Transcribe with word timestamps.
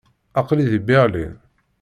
Aql-i 0.39 0.65
di 0.71 0.79
Berlin. 0.87 1.33